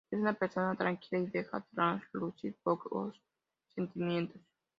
Es 0.09 0.19
una 0.19 0.33
persona 0.33 0.73
tranquila 0.75 1.21
y 1.21 1.27
deja 1.27 1.61
traslucir 1.75 2.57
pocos 2.63 3.15
sentimientos. 3.75 4.41